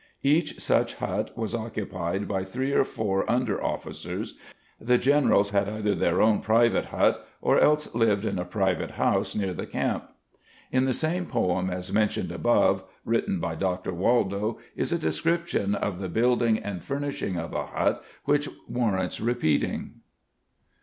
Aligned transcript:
Each 0.23 0.59
such 0.59 0.95
hut 0.95 1.29
was 1.37 1.53
occupied 1.53 2.27
by 2.27 2.43
three 2.43 2.71
or 2.71 2.83
four 2.83 3.23
under 3.29 3.63
officers, 3.63 4.33
the 4.79 4.97
generals 4.97 5.51
had 5.51 5.69
either 5.69 5.93
their 5.93 6.19
own 6.23 6.39
private 6.41 6.85
hut 6.85 7.23
or 7.39 7.59
else 7.59 7.93
lived 7.93 8.25
in 8.25 8.39
a 8.39 8.43
private 8.43 8.89
house 8.97 9.35
near 9.35 9.53
the 9.53 9.67
camp. 9.67 10.09
In 10.71 10.85
the 10.85 10.93
same 10.95 11.27
poem 11.27 11.69
as 11.69 11.93
mentioned 11.93 12.31
above 12.31 12.83
written 13.05 13.39
by 13.39 13.53
Dr. 13.53 13.93
Waldo 13.93 14.57
is 14.75 14.91
a 14.91 14.97
description 14.97 15.75
of 15.75 15.99
the 15.99 16.09
building 16.09 16.57
and 16.57 16.83
furnishing 16.83 17.37
of 17.37 17.53
a 17.53 17.67
hut 17.67 18.03
which 18.25 18.49
warrants 18.67 19.21
repeating. 19.21 19.99